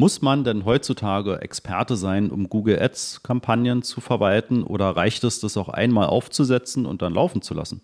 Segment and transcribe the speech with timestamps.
[0.00, 5.58] Muss man denn heutzutage Experte sein, um Google Ads-Kampagnen zu verwalten oder reicht es, das
[5.58, 7.82] auch einmal aufzusetzen und dann laufen zu lassen?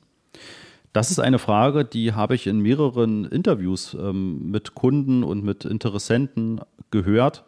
[0.95, 5.67] Das ist eine Frage, die habe ich in mehreren Interviews ähm, mit Kunden und mit
[5.67, 7.45] Interessenten gehört,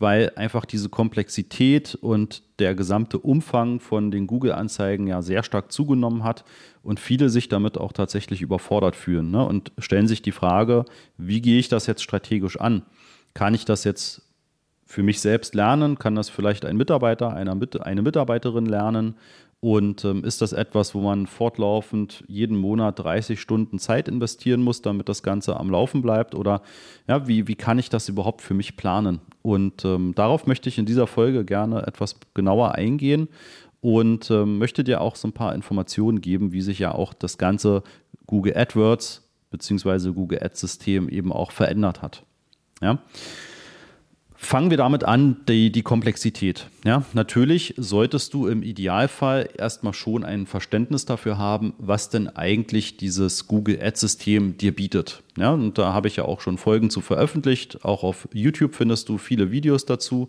[0.00, 6.24] weil einfach diese Komplexität und der gesamte Umfang von den Google-Anzeigen ja sehr stark zugenommen
[6.24, 6.44] hat
[6.82, 9.46] und viele sich damit auch tatsächlich überfordert fühlen ne?
[9.46, 10.86] und stellen sich die Frage,
[11.18, 12.82] wie gehe ich das jetzt strategisch an?
[13.34, 14.22] Kann ich das jetzt
[14.84, 15.98] für mich selbst lernen?
[15.98, 19.16] Kann das vielleicht ein Mitarbeiter, eine, eine Mitarbeiterin lernen?
[19.60, 24.82] Und ähm, ist das etwas, wo man fortlaufend jeden Monat 30 Stunden Zeit investieren muss,
[24.82, 26.36] damit das Ganze am Laufen bleibt?
[26.36, 26.62] Oder
[27.08, 29.20] ja, wie, wie kann ich das überhaupt für mich planen?
[29.42, 33.28] Und ähm, darauf möchte ich in dieser Folge gerne etwas genauer eingehen
[33.80, 37.36] und ähm, möchte dir auch so ein paar Informationen geben, wie sich ja auch das
[37.36, 37.82] ganze
[38.26, 40.12] Google AdWords bzw.
[40.12, 42.22] Google Ads System eben auch verändert hat.
[42.80, 42.98] Ja.
[44.40, 46.68] Fangen wir damit an, die, die Komplexität.
[46.84, 52.96] Ja, natürlich solltest du im Idealfall erstmal schon ein Verständnis dafür haben, was denn eigentlich
[52.96, 55.24] dieses Google Ads-System dir bietet.
[55.36, 57.84] Ja, und da habe ich ja auch schon Folgen zu veröffentlicht.
[57.84, 60.28] Auch auf YouTube findest du viele Videos dazu.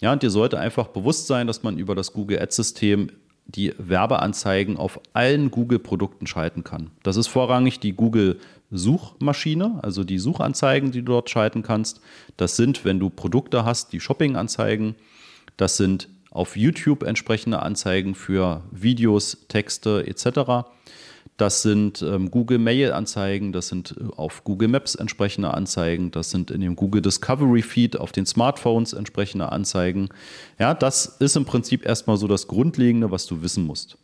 [0.00, 3.10] Ja, und dir sollte einfach bewusst sein, dass man über das Google Ads-System
[3.46, 6.90] die Werbeanzeigen auf allen Google-Produkten schalten kann.
[7.02, 7.92] Das ist vorrangig die
[8.72, 12.00] Google-Suchmaschine, also die Suchanzeigen, die du dort schalten kannst.
[12.36, 14.96] Das sind, wenn du Produkte hast, die Shopping-Anzeigen.
[15.56, 20.66] Das sind auf YouTube entsprechende Anzeigen für Videos, Texte etc.
[21.36, 26.50] Das sind ähm, Google Mail-Anzeigen, das sind äh, auf Google Maps entsprechende Anzeigen, das sind
[26.50, 30.08] in dem Google Discovery Feed auf den Smartphones entsprechende Anzeigen.
[30.58, 33.98] Ja, das ist im Prinzip erstmal so das Grundlegende, was du wissen musst.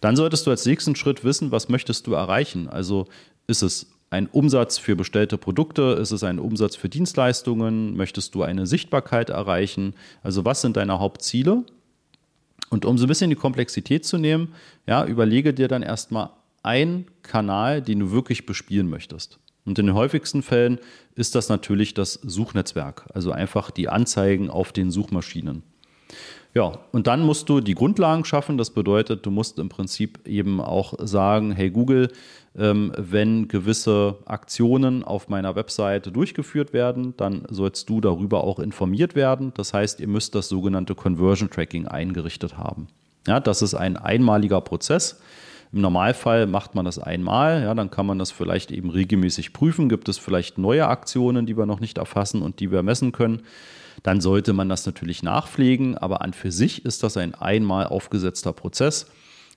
[0.00, 2.68] Dann solltest du als nächsten Schritt wissen, was möchtest du erreichen.
[2.68, 3.06] Also
[3.46, 5.98] ist es ein Umsatz für bestellte Produkte?
[6.00, 7.96] Ist es ein Umsatz für Dienstleistungen?
[7.96, 9.94] Möchtest du eine Sichtbarkeit erreichen?
[10.22, 11.64] Also was sind deine Hauptziele?
[12.70, 14.54] Und um so ein bisschen die Komplexität zu nehmen,
[14.86, 16.30] ja, überlege dir dann erstmal
[16.62, 19.40] ein Kanal, den du wirklich bespielen möchtest.
[19.64, 20.78] Und in den häufigsten Fällen
[21.16, 25.62] ist das natürlich das Suchnetzwerk, also einfach die Anzeigen auf den Suchmaschinen.
[26.54, 28.58] Ja, und dann musst du die Grundlagen schaffen.
[28.58, 32.12] Das bedeutet, du musst im Prinzip eben auch sagen, hey Google,
[32.56, 39.16] ähm, wenn gewisse Aktionen auf meiner Webseite durchgeführt werden, dann sollst du darüber auch informiert
[39.16, 39.52] werden.
[39.56, 42.86] Das heißt, ihr müsst das sogenannte Conversion Tracking eingerichtet haben.
[43.26, 45.20] Ja, das ist ein einmaliger Prozess.
[45.74, 49.88] Im Normalfall macht man das einmal, ja, dann kann man das vielleicht eben regelmäßig prüfen.
[49.88, 53.42] Gibt es vielleicht neue Aktionen, die wir noch nicht erfassen und die wir messen können?
[54.04, 58.52] Dann sollte man das natürlich nachpflegen, aber an für sich ist das ein einmal aufgesetzter
[58.52, 59.10] Prozess,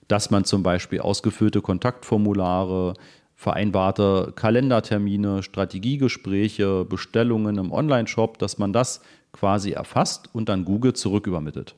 [0.08, 2.96] dass man zum Beispiel ausgefüllte Kontaktformulare,
[3.36, 9.02] vereinbarte Kalendertermine, Strategiegespräche, Bestellungen im Online-Shop, dass man das
[9.34, 11.76] quasi erfasst und dann Google zurückübermittelt.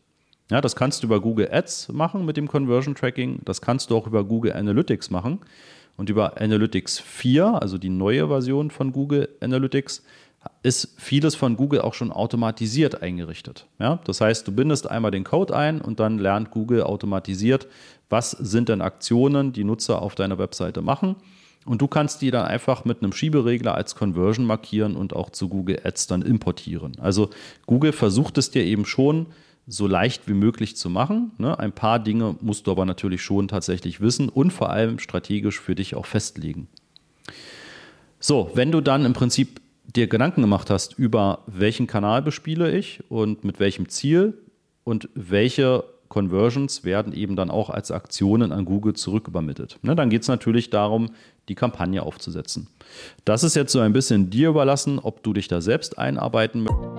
[0.52, 3.42] Ja, das kannst du über Google Ads machen mit dem Conversion Tracking.
[3.46, 5.40] Das kannst du auch über Google Analytics machen.
[5.96, 10.02] Und über Analytics 4, also die neue Version von Google Analytics,
[10.64, 13.68] ist vieles von Google auch schon automatisiert eingerichtet.
[13.80, 17.68] Ja, das heißt, du bindest einmal den Code ein und dann lernt Google automatisiert,
[18.10, 21.18] was sind denn Aktionen, die Nutzer auf deiner Webseite machen.
[21.66, 25.50] Und du kannst die dann einfach mit einem Schieberegler als Conversion markieren und auch zu
[25.50, 26.94] Google Ads dann importieren.
[27.00, 27.30] Also
[27.66, 29.28] Google versucht es dir eben schon
[29.70, 31.32] so leicht wie möglich zu machen.
[31.38, 31.58] Ne?
[31.58, 35.76] Ein paar Dinge musst du aber natürlich schon tatsächlich wissen und vor allem strategisch für
[35.76, 36.68] dich auch festlegen.
[38.20, 43.04] So, wenn du dann im Prinzip dir Gedanken gemacht hast über welchen Kanal bespiele ich
[43.10, 44.34] und mit welchem Ziel
[44.84, 49.78] und welche Conversions werden eben dann auch als Aktionen an Google zurückübermittelt.
[49.84, 51.12] Ne, dann geht es natürlich darum,
[51.48, 52.68] die Kampagne aufzusetzen.
[53.24, 56.99] Das ist jetzt so ein bisschen dir überlassen, ob du dich da selbst einarbeiten möchtest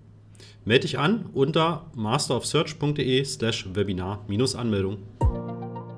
[0.63, 4.97] Melde dich an unter masterofsearch.de slash Webinar-Anmeldung.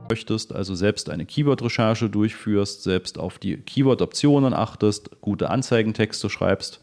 [0.09, 6.79] Möchtest also selbst eine Keyword-Recherche durchführst, selbst auf die Keyword-Optionen achtest, gute Anzeigentexte schreibst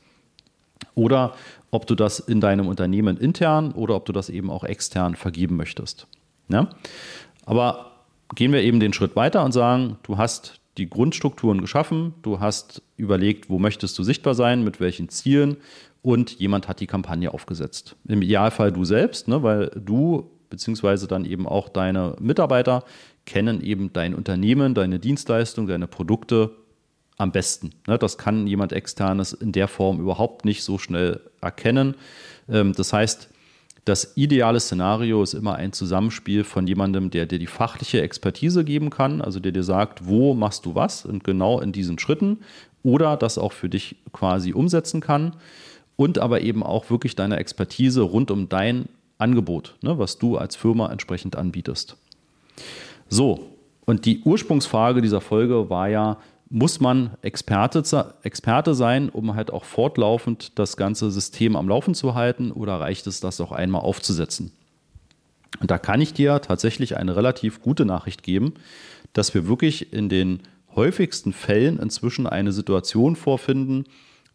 [0.95, 1.35] oder
[1.71, 5.57] ob du das in deinem Unternehmen intern oder ob du das eben auch extern vergeben
[5.57, 6.07] möchtest.
[6.49, 6.69] Ja?
[7.47, 7.93] Aber
[8.35, 12.83] gehen wir eben den Schritt weiter und sagen, du hast die Grundstrukturen geschaffen, du hast
[12.97, 15.59] überlegt, wo möchtest du sichtbar sein, mit welchen Zielen
[16.03, 17.97] und jemand hat die Kampagne aufgesetzt.
[18.09, 22.85] Im Idealfall du selbst, ne, weil du beziehungsweise dann eben auch deine Mitarbeiter
[23.27, 26.51] kennen eben dein Unternehmen, deine Dienstleistung, deine Produkte
[27.19, 27.73] am besten.
[27.87, 31.95] Ne, das kann jemand externes in der Form überhaupt nicht so schnell erkennen.
[32.49, 33.29] Ähm, das heißt,
[33.85, 38.91] das ideale Szenario ist immer ein Zusammenspiel von jemandem, der dir die fachliche Expertise geben
[38.91, 42.39] kann, also der dir sagt, wo machst du was und genau in diesen Schritten
[42.83, 45.37] oder das auch für dich quasi umsetzen kann
[45.97, 48.89] und aber eben auch wirklich deine Expertise rund um dein
[49.19, 51.97] Angebot, ne, was du als Firma entsprechend anbietest.
[53.09, 53.51] So,
[53.85, 56.19] und die Ursprungsfrage dieser Folge war ja,
[56.51, 57.83] muss man Experte,
[58.23, 63.07] Experte sein, um halt auch fortlaufend das ganze System am Laufen zu halten oder reicht
[63.07, 64.53] es, das auch einmal aufzusetzen?
[65.61, 68.55] Und da kann ich dir tatsächlich eine relativ gute Nachricht geben,
[69.13, 70.41] dass wir wirklich in den
[70.75, 73.85] häufigsten Fällen inzwischen eine Situation vorfinden,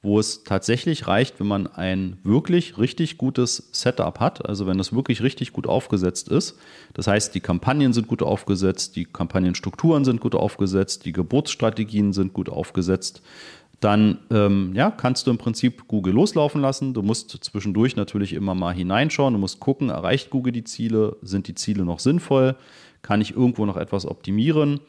[0.06, 4.94] wo es tatsächlich reicht, wenn man ein wirklich richtig gutes Setup hat, also wenn das
[4.94, 6.58] wirklich richtig gut aufgesetzt ist.
[6.94, 12.32] Das heißt, die Kampagnen sind gut aufgesetzt, die Kampagnenstrukturen sind gut aufgesetzt, die Geburtsstrategien sind
[12.34, 13.22] gut aufgesetzt.
[13.82, 16.94] Dann ähm, ja, kannst du im Prinzip Google loslaufen lassen.
[16.94, 19.34] Du musst zwischendurch natürlich immer mal hineinschauen.
[19.34, 21.18] Du musst gucken, erreicht Google die Ziele?
[21.22, 22.56] Sind die Ziele noch sinnvoll?
[23.02, 24.80] Kann ich irgendwo noch etwas optimieren?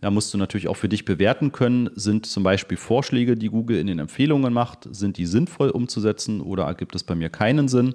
[0.00, 3.78] Da musst du natürlich auch für dich bewerten können, sind zum Beispiel Vorschläge, die Google
[3.78, 7.94] in den Empfehlungen macht, sind die sinnvoll umzusetzen oder ergibt es bei mir keinen Sinn?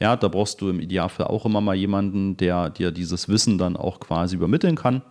[0.00, 3.76] Ja, da brauchst du im Idealfall auch immer mal jemanden, der dir dieses Wissen dann
[3.76, 5.02] auch quasi übermitteln kann.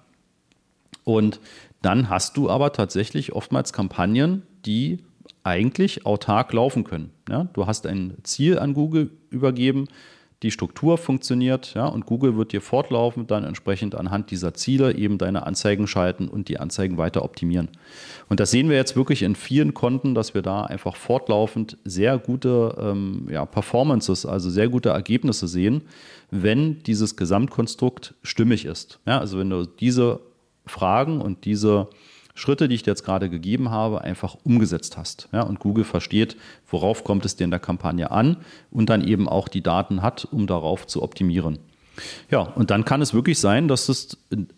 [1.03, 1.39] Und
[1.81, 4.99] dann hast du aber tatsächlich oftmals Kampagnen, die
[5.43, 7.11] eigentlich autark laufen können.
[7.29, 9.87] Ja, du hast ein Ziel an Google übergeben,
[10.43, 15.17] die Struktur funktioniert, ja, und Google wird dir fortlaufend dann entsprechend anhand dieser Ziele eben
[15.17, 17.69] deine Anzeigen schalten und die Anzeigen weiter optimieren.
[18.29, 22.19] Und das sehen wir jetzt wirklich in vielen Konten, dass wir da einfach fortlaufend sehr
[22.19, 25.81] gute ähm, ja, Performances, also sehr gute Ergebnisse sehen,
[26.29, 28.99] wenn dieses Gesamtkonstrukt stimmig ist.
[29.07, 30.19] Ja, also wenn du diese
[30.67, 31.89] Fragen und diese
[32.37, 35.27] Schritte, die ich dir jetzt gerade gegeben habe, einfach umgesetzt hast.
[35.31, 36.37] Ja, und Google versteht,
[36.69, 38.37] worauf kommt es dir in der Kampagne an
[38.69, 41.57] und dann eben auch die Daten hat, um darauf zu optimieren.
[42.29, 44.17] Ja, und dann kann es wirklich sein, dass es,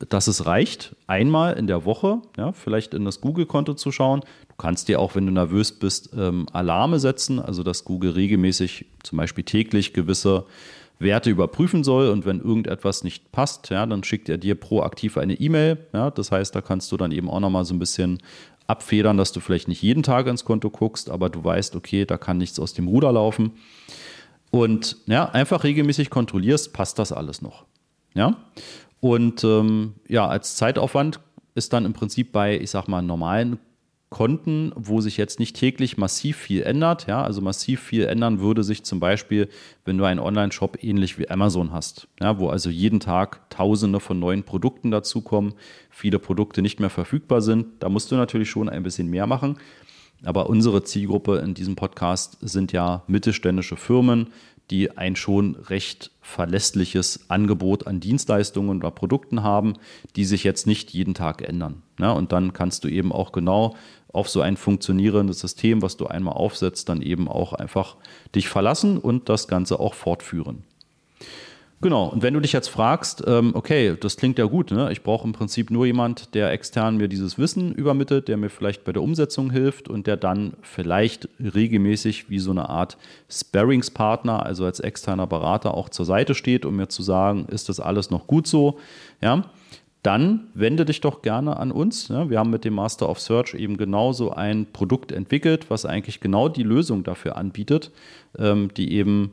[0.10, 4.22] dass es reicht, einmal in der Woche, ja, vielleicht in das Google-Konto zu schauen.
[4.50, 8.88] Du kannst dir auch, wenn du nervös bist, ähm, Alarme setzen, also dass Google regelmäßig,
[9.04, 10.46] zum Beispiel täglich, gewisse
[11.00, 15.34] Werte überprüfen soll und wenn irgendetwas nicht passt, ja, dann schickt er dir proaktiv eine
[15.34, 15.78] E-Mail.
[15.94, 18.20] Ja, das heißt, da kannst du dann eben auch nochmal so ein bisschen
[18.68, 22.18] abfedern, dass du vielleicht nicht jeden Tag ins Konto guckst, aber du weißt, okay, da
[22.18, 23.54] kann nichts aus dem Ruder laufen.
[24.52, 27.66] Und ja, einfach regelmäßig kontrollierst, passt das alles noch.
[28.14, 28.36] Ja.
[29.00, 31.20] Und ähm, ja, als Zeitaufwand
[31.56, 33.60] ist dann im Prinzip bei, ich sag mal, normalen
[34.10, 37.06] Konten, wo sich jetzt nicht täglich massiv viel ändert.
[37.08, 39.50] Ja, also massiv viel ändern würde sich zum Beispiel,
[39.86, 44.20] wenn du einen Online-Shop ähnlich wie Amazon hast, ja, wo also jeden Tag Tausende von
[44.20, 45.54] neuen Produkten dazukommen,
[45.92, 47.68] viele Produkte nicht mehr verfügbar sind.
[47.80, 49.58] Da musst du natürlich schon ein bisschen mehr machen.
[50.24, 54.28] Aber unsere Zielgruppe in diesem Podcast sind ja mittelständische Firmen,
[54.70, 59.74] die ein schon recht verlässliches Angebot an Dienstleistungen oder Produkten haben,
[60.16, 61.82] die sich jetzt nicht jeden Tag ändern.
[62.00, 63.76] Ja, und dann kannst du eben auch genau
[64.12, 67.96] auf so ein funktionierendes System, was du einmal aufsetzt, dann eben auch einfach
[68.36, 70.64] dich verlassen und das Ganze auch fortführen.
[71.82, 74.92] Genau, und wenn du dich jetzt fragst, ähm, okay, das klingt ja gut, ne?
[74.92, 78.84] ich brauche im Prinzip nur jemand, der extern mir dieses Wissen übermittelt, der mir vielleicht
[78.84, 82.98] bei der Umsetzung hilft und der dann vielleicht regelmäßig wie so eine Art
[83.30, 87.80] Sparringspartner, also als externer Berater auch zur Seite steht, um mir zu sagen, ist das
[87.80, 88.78] alles noch gut so,
[89.22, 89.46] ja,
[90.04, 92.08] dann wende dich doch gerne an uns.
[92.08, 96.22] Ja, wir haben mit dem Master of Search eben genauso ein Produkt entwickelt, was eigentlich
[96.22, 97.92] genau die Lösung dafür anbietet,
[98.38, 99.32] ähm, die eben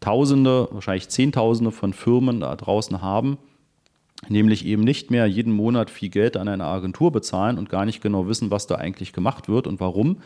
[0.00, 3.38] Tausende, wahrscheinlich Zehntausende von Firmen da draußen haben,
[4.28, 8.02] nämlich eben nicht mehr jeden Monat viel Geld an eine Agentur bezahlen und gar nicht
[8.02, 10.18] genau wissen, was da eigentlich gemacht wird und warum,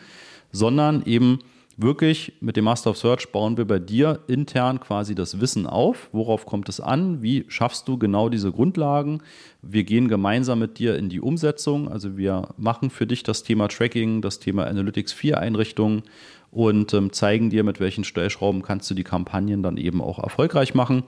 [0.51, 1.39] sondern eben
[1.81, 6.09] wirklich mit dem Master of Search bauen wir bei dir intern quasi das Wissen auf.
[6.11, 7.21] Worauf kommt es an?
[7.21, 9.21] Wie schaffst du genau diese Grundlagen?
[9.61, 11.89] Wir gehen gemeinsam mit dir in die Umsetzung.
[11.89, 16.03] Also wir machen für dich das Thema Tracking, das Thema Analytics 4 Einrichtungen
[16.51, 20.73] und ähm, zeigen dir, mit welchen Stellschrauben kannst du die Kampagnen dann eben auch erfolgreich
[20.73, 21.03] machen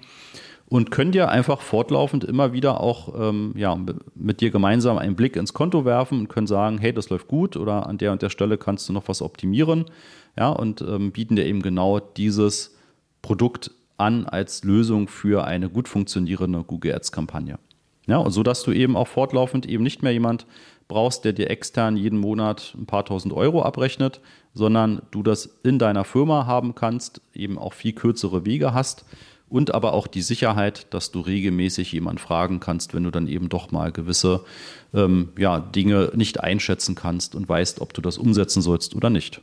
[0.74, 3.78] und können dir einfach fortlaufend immer wieder auch ähm, ja,
[4.16, 7.58] mit dir gemeinsam einen Blick ins Konto werfen und können sagen, hey, das läuft gut
[7.58, 9.86] oder an der und der Stelle kannst du noch was optimieren
[10.36, 12.76] ja, und ähm, bieten dir eben genau dieses
[13.22, 17.60] Produkt an als Lösung für eine gut funktionierende Google Ads Kampagne.
[18.08, 20.48] Ja, und so dass du eben auch fortlaufend eben nicht mehr jemand
[20.88, 24.22] brauchst, der dir extern jeden Monat ein paar tausend Euro abrechnet,
[24.56, 29.06] sondern du das in deiner Firma haben kannst, eben auch viel kürzere Wege hast
[29.54, 33.50] und aber auch die Sicherheit, dass du regelmäßig jemand fragen kannst, wenn du dann eben
[33.50, 34.44] doch mal gewisse
[34.96, 39.42] ähm, ja, Dinge nicht einschätzen kannst und weißt, ob du das umsetzen sollst oder nicht.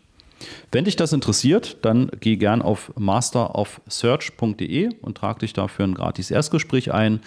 [0.73, 5.95] Wenn dich das interessiert, dann geh gern auf masterofsearch.de und trag dich da für ein
[5.95, 7.21] gratis Erstgespräch ein.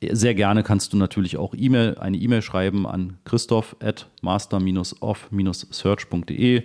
[0.00, 6.62] Sehr gerne kannst du natürlich auch E-Mail, eine E-Mail schreiben an christoph at master-off-search.de.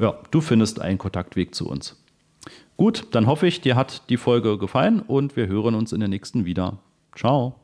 [0.00, 1.97] Ja, du findest einen Kontaktweg zu uns.
[2.78, 6.08] Gut, dann hoffe ich, dir hat die Folge gefallen und wir hören uns in der
[6.08, 6.78] nächsten wieder.
[7.12, 7.56] Ciao.